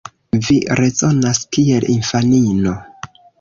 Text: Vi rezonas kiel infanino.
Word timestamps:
Vi 0.45 0.55
rezonas 0.79 1.41
kiel 1.57 1.87
infanino. 1.97 2.75